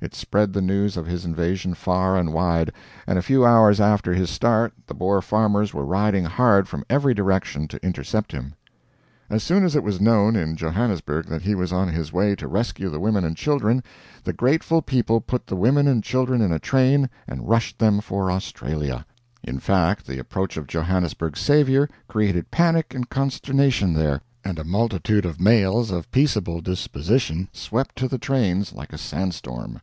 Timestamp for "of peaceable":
25.90-26.60